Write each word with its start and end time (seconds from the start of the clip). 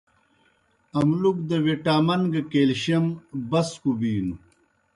اَملُک 0.99 1.37
دہ 1.49 1.57
وٹامن 1.65 2.21
گہ 2.31 2.41
کیلشیم 2.51 3.05
بسکوْ 3.49 3.91
بِینوْ 3.99 4.35